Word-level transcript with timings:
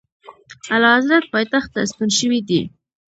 اعلیحضرت 0.73 1.25
پایتخت 1.33 1.69
ته 1.73 1.81
ستون 1.91 2.09
شوی 2.19 2.39
دی. 2.47 2.61